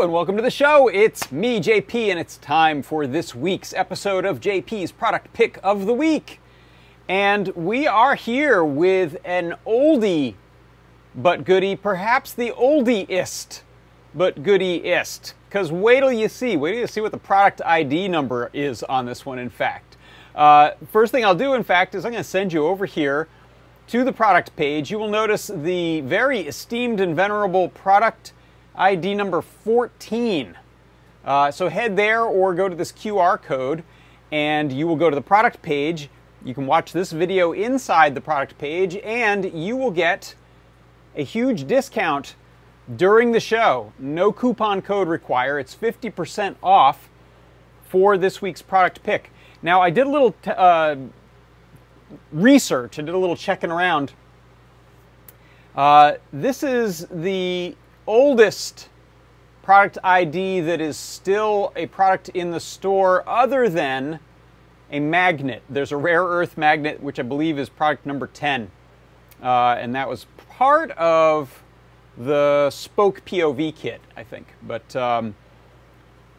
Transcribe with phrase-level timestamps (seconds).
[0.00, 0.88] And welcome to the show.
[0.88, 5.84] It's me, JP, and it's time for this week's episode of JP's Product Pick of
[5.84, 6.40] the Week.
[7.06, 10.36] And we are here with an oldie
[11.14, 13.60] but goodie, perhaps the oldiest
[14.14, 15.34] but goodieist.
[15.50, 18.82] Because wait till you see, wait till you see what the product ID number is
[18.84, 19.98] on this one, in fact.
[20.34, 23.28] Uh, first thing I'll do, in fact, is I'm going to send you over here
[23.88, 24.90] to the product page.
[24.90, 28.32] You will notice the very esteemed and venerable product
[28.74, 30.56] ID number 14.
[31.24, 33.84] Uh, so head there or go to this QR code
[34.32, 36.08] and you will go to the product page.
[36.44, 40.34] You can watch this video inside the product page and you will get
[41.16, 42.36] a huge discount
[42.96, 43.92] during the show.
[43.98, 45.58] No coupon code required.
[45.58, 47.08] It's 50% off
[47.84, 49.30] for this week's product pick.
[49.62, 50.96] Now, I did a little uh,
[52.32, 54.12] research, I did a little checking around.
[55.76, 57.76] Uh, this is the
[58.10, 58.88] oldest
[59.62, 64.18] product ID that is still a product in the store other than
[64.90, 65.62] a magnet.
[65.70, 68.68] There's a rare earth magnet, which I believe is product number 10.
[69.40, 71.62] Uh, and that was part of
[72.18, 74.48] the Spoke POV kit, I think.
[74.60, 75.36] But um,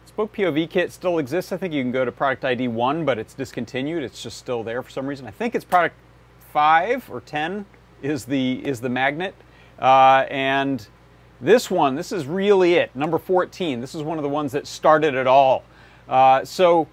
[0.04, 1.52] Spoke POV kit still exists.
[1.52, 4.02] I think you can go to product ID 1, but it's discontinued.
[4.02, 5.26] It's just still there for some reason.
[5.26, 5.96] I think it's product
[6.52, 7.64] 5 or 10
[8.02, 9.34] is the, is the magnet.
[9.78, 10.86] Uh, and
[11.42, 13.80] this one, this is really it, number 14.
[13.80, 15.64] This is one of the ones that started it all.
[16.08, 16.88] Uh, so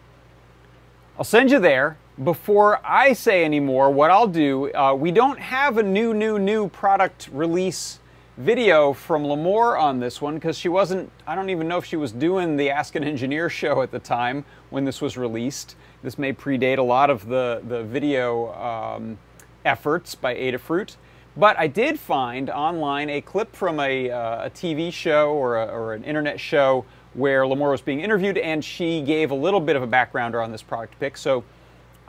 [1.17, 5.39] I'll send you there before I say any more, what I'll do, uh, we don't
[5.39, 7.99] have a new, new, new product release
[8.37, 11.95] video from Limor on this one because she wasn't, I don't even know if she
[11.95, 15.75] was doing the Ask an Engineer show at the time when this was released.
[16.03, 19.17] This may predate a lot of the, the video um,
[19.63, 20.95] efforts by Adafruit.
[21.39, 25.67] But I did find online a clip from a, uh, a TV show or, a,
[25.67, 26.83] or an internet show
[27.13, 30.51] where Limor was being interviewed and she gave a little bit of a backgrounder on
[30.51, 31.15] this product pick.
[31.15, 31.45] So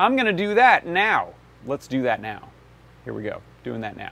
[0.01, 1.29] I'm going to do that now.
[1.65, 2.49] Let's do that now.
[3.05, 4.11] Here we go, doing that now.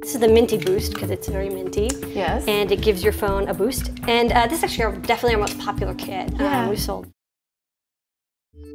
[0.00, 1.88] This is the Minty Boost because it's very minty.
[2.08, 2.48] Yes.
[2.48, 3.92] And it gives your phone a boost.
[4.08, 6.64] And uh, this is actually our, definitely our most popular kit yeah.
[6.64, 7.06] um, we sold.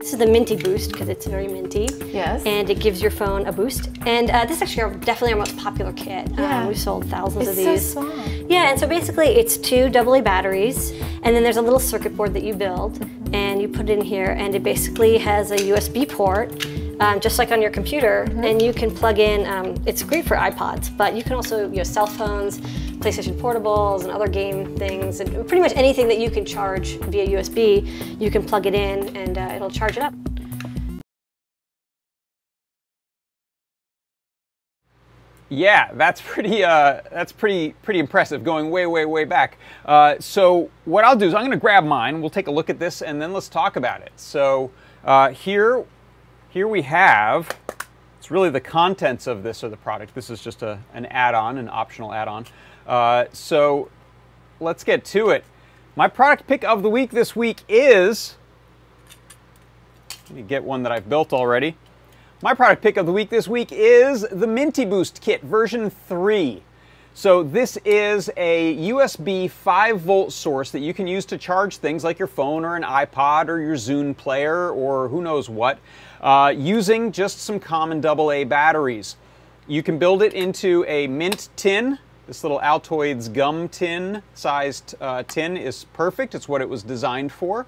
[0.01, 1.87] This is the Minty Boost because it's very minty.
[2.11, 2.43] Yes.
[2.45, 3.89] And it gives your phone a boost.
[4.05, 6.28] And uh, this is actually our, definitely our most popular kit.
[6.31, 6.61] Yeah.
[6.61, 7.93] Um, we sold thousands it's of these.
[7.93, 8.28] So small.
[8.49, 10.91] Yeah, and so basically it's two AA batteries,
[11.23, 14.03] and then there's a little circuit board that you build, and you put it in
[14.03, 16.66] here, and it basically has a USB port,
[16.99, 18.49] um, just like on your computer, mm -hmm.
[18.49, 21.89] and you can plug in, um, it's great for iPods, but you can also use
[21.93, 22.59] cell phones,
[23.01, 27.27] PlayStation Portables, and other game things, and pretty much anything that you can charge via
[27.27, 30.13] USB, you can plug it in, and uh, it'll charge it up.
[35.49, 36.63] Yeah, that's pretty.
[36.63, 38.41] Uh, that's pretty pretty impressive.
[38.41, 39.57] Going way way way back.
[39.83, 42.21] Uh, so what I'll do is I'm going to grab mine.
[42.21, 44.13] We'll take a look at this and then let's talk about it.
[44.15, 44.71] So
[45.03, 45.83] uh, here,
[46.49, 47.49] here we have.
[48.17, 50.15] It's really the contents of this or the product.
[50.15, 52.45] This is just a, an add-on, an optional add-on.
[52.87, 53.89] Uh, so
[54.59, 55.43] let's get to it.
[55.95, 58.35] My product pick of the week this week is.
[60.29, 61.75] Let me get one that I've built already.
[62.41, 66.63] My product pick of the week this week is the Minty Boost Kit version 3.
[67.13, 72.05] So this is a USB 5 volt source that you can use to charge things
[72.05, 75.77] like your phone or an iPod or your Zune player or who knows what
[76.22, 79.17] uh, using just some common AA batteries.
[79.67, 81.99] You can build it into a mint tin.
[82.28, 86.35] This little Altoids gum tin sized uh, tin is perfect.
[86.35, 87.66] It's what it was designed for.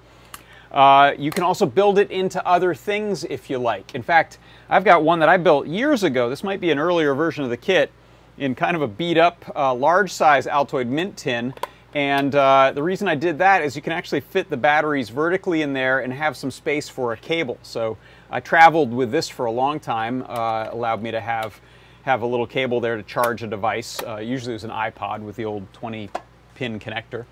[0.72, 3.94] Uh, you can also build it into other things if you like.
[3.94, 4.40] In fact,
[4.70, 6.30] I've got one that I built years ago.
[6.30, 7.92] This might be an earlier version of the kit
[8.38, 11.54] in kind of a beat up, uh, large size Altoid mint tin.
[11.96, 15.62] And uh, the reason I did that is you can actually fit the batteries vertically
[15.62, 17.60] in there and have some space for a cable.
[17.62, 17.98] So
[18.32, 21.62] I traveled with this for a long time, uh, allowed me to have,
[22.04, 24.02] have a little cable there to charge a device.
[24.04, 26.10] Uh, usually it was an iPod with the old 20
[26.56, 27.26] pin connector.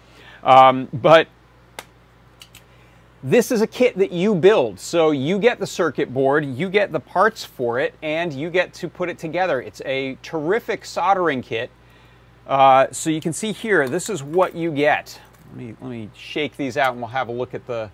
[0.43, 1.27] Um, but
[3.23, 4.79] this is a kit that you build.
[4.79, 8.73] So you get the circuit board, you get the parts for it, and you get
[8.75, 9.61] to put it together.
[9.61, 11.69] It's a terrific soldering kit.
[12.47, 15.19] Uh, so you can see here, this is what you get.
[15.49, 17.91] Let me, let me shake these out and we'll have a look at the,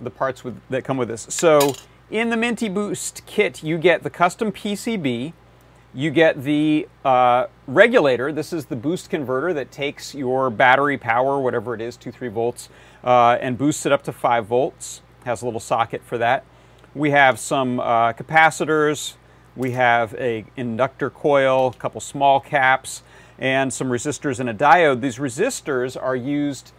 [0.00, 1.26] the parts with, that come with this.
[1.30, 1.74] So
[2.10, 5.32] in the Minty Boost kit, you get the custom PCB,
[5.96, 8.30] you get the uh, regulator.
[8.30, 12.28] This is the boost converter that takes your battery power, whatever it is, 2, 3
[12.28, 12.68] volts,
[13.02, 15.00] uh, and boosts it up to 5 volts.
[15.24, 16.44] Has a little socket for that.
[16.94, 19.14] We have some uh, capacitors.
[19.56, 23.02] We have a inductor coil, a couple small caps,
[23.38, 25.00] and some resistors and a diode.
[25.00, 26.72] These resistors are used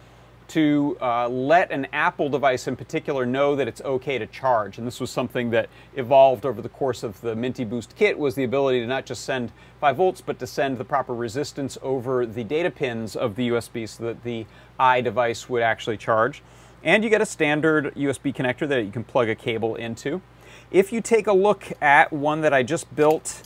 [0.48, 4.78] to uh, let an Apple device in particular know that it's okay to charge.
[4.78, 8.34] And this was something that evolved over the course of the Minty Boost kit was
[8.34, 12.24] the ability to not just send 5 volts, but to send the proper resistance over
[12.24, 14.46] the data pins of the USB so that the
[14.80, 16.42] iDevice would actually charge.
[16.82, 20.22] And you get a standard USB connector that you can plug a cable into.
[20.70, 23.42] If you take a look at one that I just built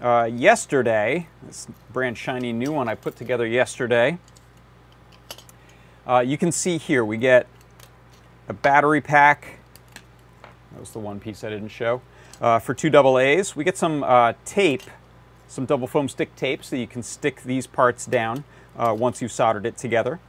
[0.00, 4.18] uh, yesterday, this brand shiny new one I put together yesterday,
[6.06, 7.46] uh, you can see here we get
[8.48, 9.58] a battery pack.
[10.72, 12.02] That was the one piece I didn't show.
[12.40, 13.56] Uh, for two double A's.
[13.56, 14.82] We get some uh, tape,
[15.48, 18.44] some double foam stick tape so you can stick these parts down
[18.76, 20.20] uh, once you've soldered it together.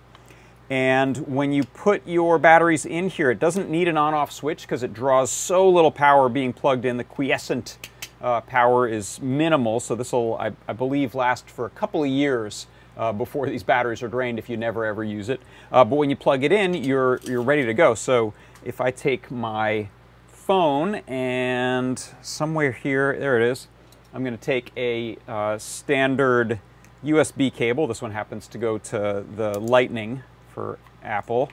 [0.69, 4.83] And when you put your batteries in here, it doesn't need an on-off switch because
[4.83, 6.97] it draws so little power being plugged in.
[6.97, 7.77] The quiescent
[8.21, 12.09] uh, power is minimal, so this will, I, I, believe, last for a couple of
[12.09, 15.39] years uh, before these batteries are drained if you never ever use it.
[15.71, 17.93] Uh, but when you plug it in, you're, you're ready to go.
[17.95, 18.33] So
[18.65, 19.89] if I take my
[20.27, 23.67] phone and somewhere here, there it is,
[24.13, 26.59] I'm going to take a uh, standard
[27.03, 27.87] USB cable.
[27.87, 31.51] This one happens to go to the Lightning for Apple.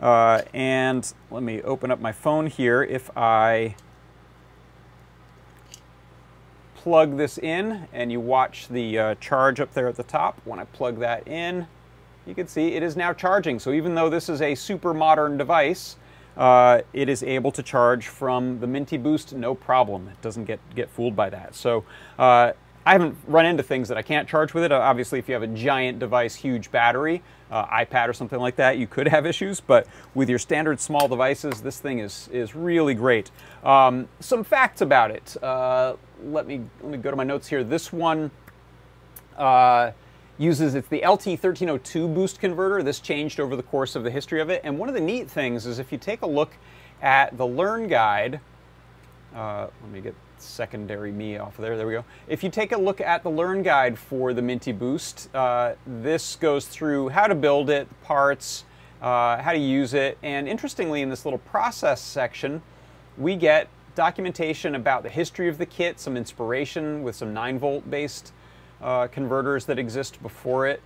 [0.00, 2.82] Uh, and let me open up my phone here.
[2.82, 3.76] If I
[6.84, 10.58] plug this in and you watch the uh, charge up there at the top, when
[10.58, 11.66] I plug that in,
[12.26, 13.58] you can see it is now charging.
[13.58, 15.96] So even though this is a super modern device,
[16.36, 20.08] uh, it is able to charge from the Minty Boost no problem.
[20.08, 21.54] It doesn't get, get fooled by that.
[21.54, 21.84] So
[22.18, 22.52] uh,
[22.84, 24.70] I haven't run into things that I can't charge with it.
[24.70, 28.76] Obviously, if you have a giant device, huge battery, uh, iPad or something like that,
[28.76, 29.58] you could have issues.
[29.58, 33.30] But with your standard small devices, this thing is is really great.
[33.62, 35.34] Um, some facts about it.
[36.24, 37.62] Let me let me go to my notes here.
[37.62, 38.30] This one
[39.36, 39.92] uh,
[40.38, 42.82] uses it's the LT1302 boost converter.
[42.82, 44.60] This changed over the course of the history of it.
[44.64, 46.56] And one of the neat things is if you take a look
[47.02, 48.40] at the Learn Guide.
[49.34, 51.76] Uh, let me get secondary me off of there.
[51.76, 52.04] There we go.
[52.28, 56.36] If you take a look at the Learn Guide for the Minty Boost, uh, this
[56.36, 58.64] goes through how to build it, parts,
[59.02, 62.62] uh, how to use it, and interestingly, in this little process section,
[63.18, 67.90] we get documentation about the history of the kit, some inspiration with some 9 volt
[67.90, 68.32] based
[68.82, 70.82] uh, converters that exist before it,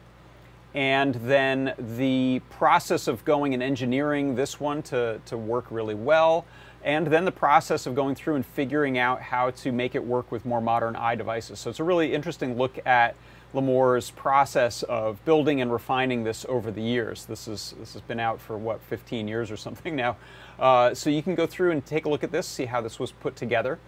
[0.75, 6.45] and then the process of going and engineering this one to, to work really well
[6.85, 10.31] and then the process of going through and figuring out how to make it work
[10.31, 11.57] with more modern iDevices.
[11.57, 13.17] So it's a really interesting look at
[13.55, 17.25] Limor's process of building and refining this over the years.
[17.25, 20.17] This is this has been out for what 15 years or something now.
[20.59, 22.99] Uh, so you can go through and take a look at this, see how this
[22.99, 23.79] was put together.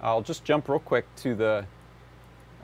[0.00, 1.66] I'll just jump real quick to the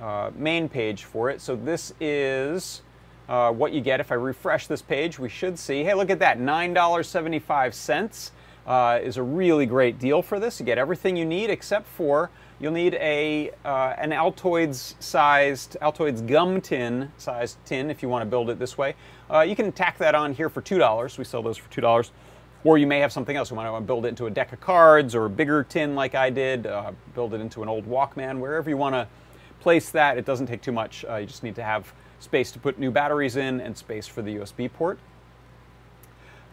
[0.00, 1.40] uh, main page for it.
[1.40, 2.82] So this is
[3.28, 5.18] uh, what you get if I refresh this page.
[5.18, 8.30] We should see, hey, look at that, $9.75
[8.66, 10.60] uh, is a really great deal for this.
[10.60, 16.26] You get everything you need except for you'll need a uh, an Altoids sized Altoids
[16.26, 18.94] gum tin sized tin if you want to build it this way.
[19.30, 21.18] Uh, you can tack that on here for two dollars.
[21.18, 22.12] We sell those for two dollars.
[22.64, 23.50] Or you may have something else.
[23.50, 25.94] You might want to build it into a deck of cards or a bigger tin
[25.94, 26.66] like I did.
[26.66, 28.40] Uh, build it into an old Walkman.
[28.40, 29.06] Wherever you want to
[29.60, 31.04] place that, it doesn't take too much.
[31.08, 34.20] Uh, you just need to have space to put new batteries in and space for
[34.20, 34.98] the USB port.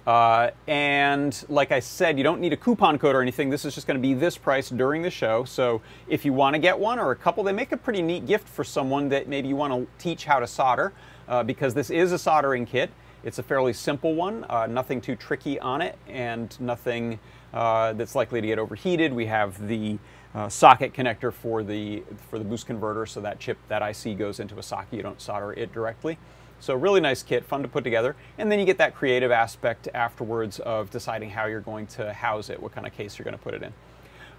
[0.05, 3.49] Uh, and like I said, you don't need a coupon code or anything.
[3.49, 5.45] This is just going to be this price during the show.
[5.45, 8.25] So if you want to get one or a couple, they make a pretty neat
[8.25, 10.93] gift for someone that maybe you want to teach how to solder
[11.27, 12.91] uh, because this is a soldering kit.
[13.23, 17.19] It's a fairly simple one, uh, nothing too tricky on it, and nothing
[17.53, 19.13] uh, that's likely to get overheated.
[19.13, 19.97] We have the
[20.35, 24.41] uh, socket connector for the for the boost converter, so that chip, that IC goes
[24.41, 24.93] into a socket.
[24.93, 26.17] You don't solder it directly.
[26.63, 28.15] So really nice kit, fun to put together.
[28.37, 32.49] And then you get that creative aspect afterwards of deciding how you're going to house
[32.49, 33.73] it, what kind of case you're going to put it in.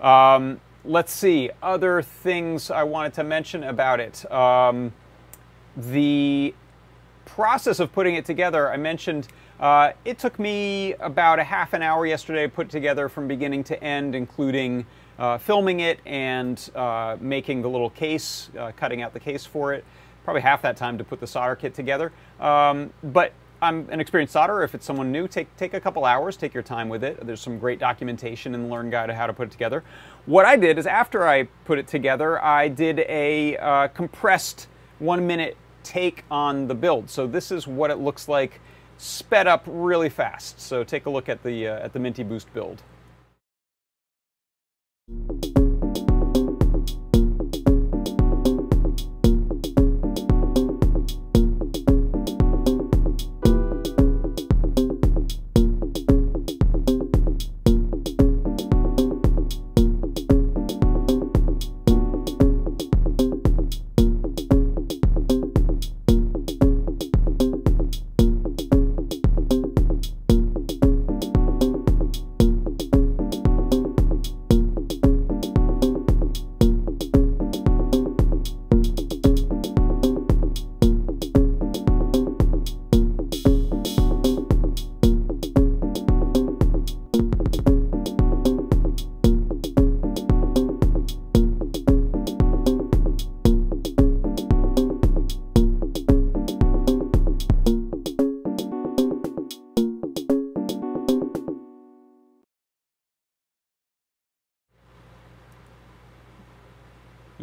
[0.06, 4.24] Um, let's see, other things I wanted to mention about it.
[4.32, 4.94] Um,
[5.76, 6.54] the
[7.26, 9.28] process of putting it together, I mentioned
[9.60, 13.64] uh, it took me about a half an hour yesterday to put together from beginning
[13.64, 14.86] to end, including
[15.18, 19.74] uh, filming it and uh, making the little case, uh, cutting out the case for
[19.74, 19.84] it
[20.24, 22.12] probably half that time to put the solder kit together.
[22.40, 24.64] Um, but I'm an experienced solderer.
[24.64, 27.24] If it's someone new, take, take a couple hours, take your time with it.
[27.24, 29.84] There's some great documentation the Learn Guide of how to put it together.
[30.26, 35.26] What I did is after I put it together, I did a uh, compressed one
[35.26, 37.08] minute take on the build.
[37.08, 38.60] So this is what it looks like
[38.98, 40.60] sped up really fast.
[40.60, 42.82] So take a look at the, uh, at the Minty Boost build.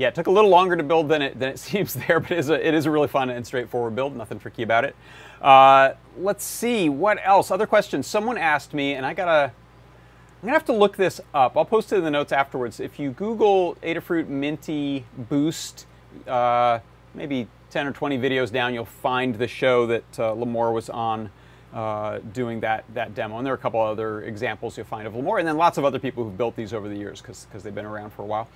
[0.01, 2.31] Yeah, it took a little longer to build than it, than it seems there, but
[2.31, 4.96] it is, a, it is a really fun and straightforward build, nothing tricky about it.
[5.41, 7.51] Uh, let's see, what else?
[7.51, 8.08] Other questions.
[8.08, 11.55] Someone asked me, and I gotta, I'm gonna have to look this up.
[11.55, 12.79] I'll post it in the notes afterwards.
[12.79, 15.86] If you Google Adafruit Minty Boost,
[16.27, 16.79] uh,
[17.13, 21.29] maybe 10 or 20 videos down, you'll find the show that uh, Limor was on
[21.74, 23.38] uh, doing that, that demo.
[23.38, 25.86] And there are a couple other examples you'll find of Limor, and then lots of
[25.86, 28.48] other people who've built these over the years because they've been around for a while.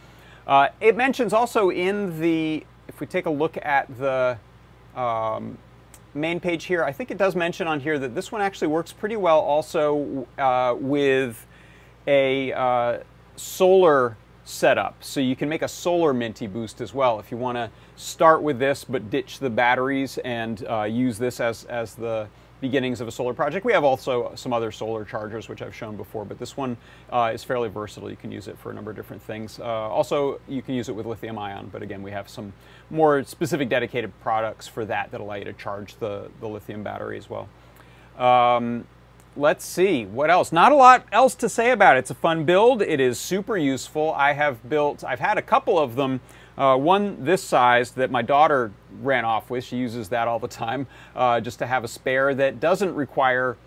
[0.47, 4.37] Uh, it mentions also in the, if we take a look at the
[4.95, 5.57] um,
[6.13, 8.93] main page here, I think it does mention on here that this one actually works
[8.93, 11.45] pretty well also uh, with
[12.07, 12.99] a uh,
[13.35, 15.03] solar setup.
[15.03, 18.43] So you can make a solar Minty boost as well if you want to start
[18.43, 22.27] with this but ditch the batteries and uh, use this as, as the
[22.65, 23.63] beginnings of a solar project.
[23.63, 26.77] We have also some other solar chargers, which I've shown before, but this one
[27.11, 28.09] uh, is fairly versatile.
[28.09, 29.59] You can use it for a number of different things.
[29.59, 32.53] Uh, also, you can use it with lithium ion, but again, we have some
[32.89, 37.19] more specific dedicated products for that that allow you to charge the, the lithium battery
[37.19, 37.47] as well.
[38.17, 38.87] Um,
[39.37, 42.45] let's see what else not a lot else to say about it it's a fun
[42.45, 46.21] build it is super useful i have built i've had a couple of them
[46.57, 48.71] uh, one this size that my daughter
[49.01, 52.33] ran off with she uses that all the time uh, just to have a spare
[52.33, 53.57] that doesn't require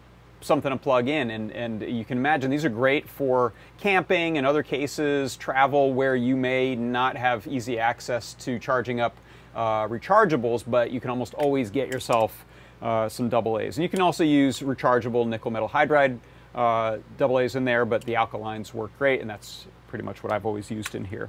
[0.41, 4.47] something to plug in and, and you can imagine these are great for camping and
[4.47, 9.17] other cases travel where you may not have easy access to charging up
[9.57, 12.45] uh, rechargeables but you can almost always get yourself
[12.83, 13.77] uh, some double A's.
[13.77, 16.19] And you can also use rechargeable nickel metal hydride
[16.55, 20.33] uh, double A's in there, but the alkalines work great, and that's pretty much what
[20.33, 21.29] I've always used in here.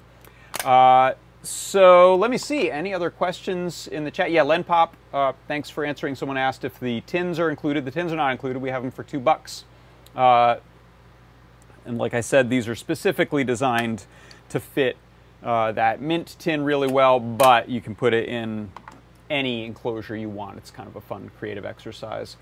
[1.42, 4.30] So let me see, any other questions in the chat?
[4.32, 6.16] Yeah, Len Pop, uh, thanks for answering.
[6.16, 7.86] Someone asked if the tins are included.
[7.86, 8.62] The tins are not included.
[8.62, 9.64] We have them for two bucks.
[10.16, 10.58] Uh,
[11.86, 14.06] and like I said, these are specifically designed
[14.50, 14.98] to fit
[15.42, 18.70] uh, that mint tin really well, but you can put it in
[19.30, 20.58] any enclosure you want.
[20.58, 22.36] It's kind of a fun creative exercise.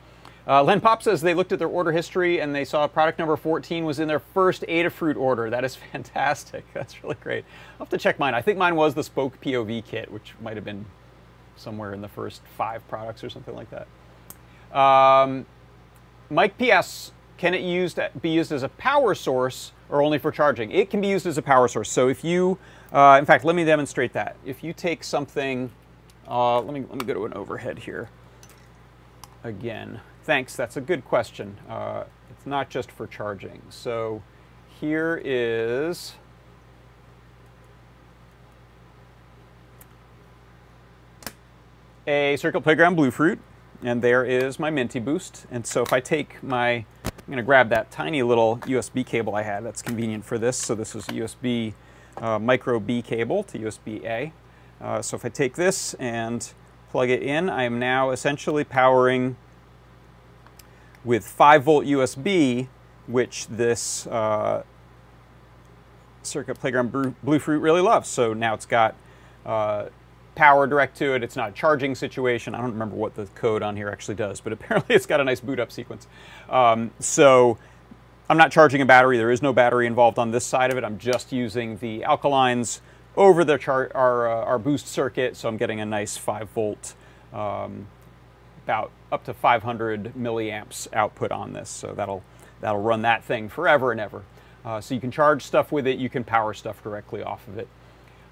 [0.47, 3.35] Uh, Len Pop says they looked at their order history and they saw product number
[3.35, 5.49] 14 was in their first Adafruit order.
[5.49, 6.65] That is fantastic.
[6.73, 7.43] That's really great.
[7.73, 8.33] I'll have to check mine.
[8.33, 10.85] I think mine was the Spoke POV kit, which might have been
[11.57, 14.77] somewhere in the first five products or something like that.
[14.77, 15.45] Um,
[16.29, 20.71] Mike PS, can it used, be used as a power source or only for charging?
[20.71, 21.91] It can be used as a power source.
[21.91, 22.57] So if you,
[22.93, 24.35] uh, in fact, let me demonstrate that.
[24.45, 25.71] If you take something
[26.27, 28.09] uh, let me let me go to an overhead here.
[29.43, 30.57] Again, thanks.
[30.57, 31.57] That's a good question.
[31.69, 33.61] Uh, it's not just for charging.
[33.69, 34.21] So
[34.79, 36.13] here is.
[42.05, 43.37] a Circuit Playground Bluefruit,
[43.83, 45.45] and there is my Minty Boost.
[45.51, 46.85] And so if I take my, I'm
[47.25, 49.65] going to grab that tiny little USB cable I had.
[49.65, 50.55] That's convenient for this.
[50.55, 51.73] So this is a USB
[52.15, 54.31] uh, micro B cable to USB A.
[54.79, 56.49] Uh, so if I take this and
[56.91, 59.35] plug it in, I am now essentially powering
[61.07, 62.67] with 5 volt USB,
[63.07, 64.63] which this uh,
[66.21, 68.09] Circuit Playground Bluefruit really loves.
[68.09, 68.93] So now it's got
[69.45, 69.85] uh,
[70.35, 71.23] power direct to it.
[71.23, 72.53] It's not a charging situation.
[72.53, 75.23] I don't remember what the code on here actually does, but apparently it's got a
[75.23, 76.07] nice boot up sequence.
[76.49, 77.57] Um, so
[78.29, 79.17] I'm not charging a battery.
[79.17, 80.83] There is no battery involved on this side of it.
[80.83, 82.81] I'm just using the alkalines
[83.15, 83.59] over the
[83.95, 86.93] our, uh, our boost circuit, so I'm getting a nice 5 volt,
[87.33, 87.87] um,
[88.67, 91.69] about up to 500 milliamps output on this.
[91.69, 92.21] So that'll,
[92.59, 94.23] that'll run that thing forever and ever.
[94.65, 97.57] Uh, so you can charge stuff with it, you can power stuff directly off of
[97.57, 97.69] it.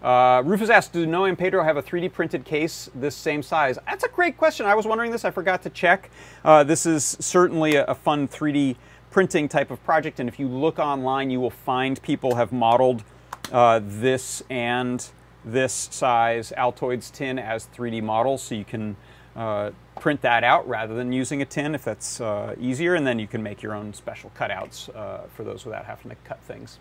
[0.04, 3.80] Uh, Rufus asked, do Noe and Pedro have a 3D printed case this same size?
[3.86, 4.66] That's a great question.
[4.66, 5.24] I was wondering this.
[5.24, 6.12] I forgot to check.
[6.44, 8.76] Uh, this is certainly a, a, fun 3D
[9.12, 10.20] printing type of project.
[10.20, 13.06] And if you look online, you will find people have modeled
[13.54, 15.08] uh, this and
[15.46, 18.98] this size Altoids tin as 3D models, so you can
[19.38, 19.72] uh,
[20.06, 23.26] print that out rather than using a tin if that's uh, easier, and then you
[23.26, 26.78] can make your own special cutouts uh, for those without having to cut things.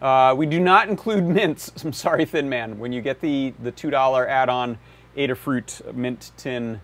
[0.00, 1.70] Uh, we do not include mints.
[1.84, 2.80] I'm sorry, Thin Man.
[2.80, 4.76] When you get the, the $2 add-on
[5.16, 6.80] Adafruit mint tin,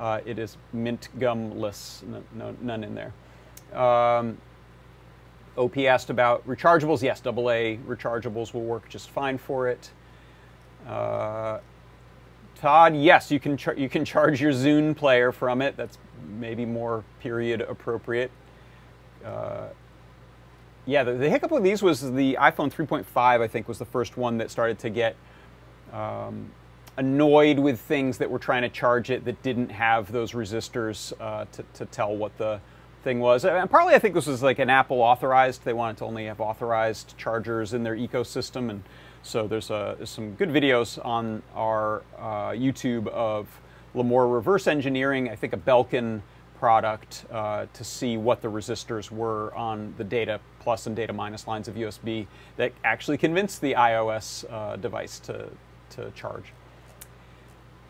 [0.00, 3.12] uh, it is mint gumless, no, no, none in there.
[3.80, 4.38] Um,
[5.56, 7.00] OP asked about rechargeables.
[7.00, 9.88] Yes, AA rechargeables will work just fine for it.
[12.60, 15.76] Todd, yes, you can you can charge your Zune player from it.
[15.76, 15.98] That's
[16.38, 18.30] maybe more period appropriate.
[19.24, 19.68] Uh,
[20.86, 23.04] yeah, the, the, hiccup with these was the iPhone 3.5.
[23.16, 25.16] I think was the first one that started to get
[25.92, 26.50] um,
[26.96, 31.44] annoyed with things that were trying to charge it that didn't have those resistors uh,
[31.52, 32.60] to, to tell what the
[33.02, 33.44] thing was.
[33.44, 35.64] And partly I think this was like an Apple authorized.
[35.64, 38.70] They wanted to only have authorized chargers in their ecosystem.
[38.70, 38.82] And
[39.22, 43.48] So there's, a, there's some good videos on our uh, YouTube of
[43.94, 46.20] Limor reverse engineering, I think a Belkin
[46.58, 51.46] product uh, to see what the resistors were on the data plus and data minus
[51.46, 52.26] lines of USB
[52.56, 55.48] that actually convinced the iOS uh, device to,
[55.90, 56.52] to charge.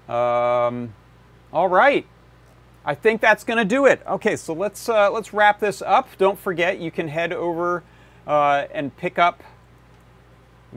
[0.08, 0.94] Um,
[1.52, 2.06] all right.
[2.84, 4.00] I think that's going to do it.
[4.06, 6.08] Okay, so let's uh, let's wrap this up.
[6.18, 7.82] Don't forget, you can head over
[8.28, 9.42] uh, and pick up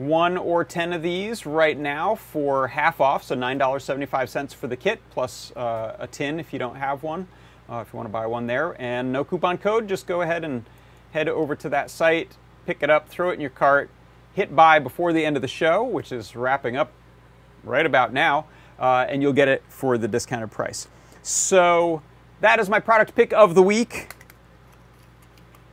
[0.00, 4.54] one or ten of these right now for half off, so nine dollars seventy-five cents
[4.54, 7.28] for the kit plus uh, a tin if you don't have one,
[7.68, 9.86] uh, if you want to buy one there, and no coupon code.
[9.86, 10.64] Just go ahead and
[11.12, 12.36] head over to that site,
[12.66, 13.90] pick it up, throw it in your cart,
[14.32, 16.92] hit buy before the end of the show, which is wrapping up
[17.62, 18.46] right about now,
[18.78, 20.88] uh, and you'll get it for the discounted price.
[21.22, 22.00] So
[22.40, 24.14] that is my product pick of the week.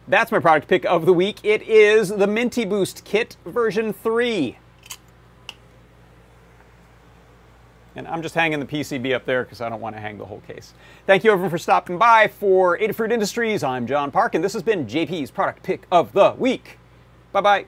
[0.10, 1.40] That's my product pick of the week.
[1.44, 4.58] It is the Minty Boost Kit version 3.
[7.96, 10.26] And I'm just hanging the PCB up there because I don't want to hang the
[10.26, 10.74] whole case.
[11.08, 13.64] Thank you everyone for stopping by for Adafruit Industries.
[13.64, 16.78] I'm John Park, and this has been JP's product pick of the week.
[17.34, 17.66] Bye bye.